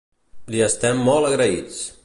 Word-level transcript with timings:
Li 0.55 0.63
estem 0.69 1.05
molt 1.11 1.29
agraïts! 1.31 1.83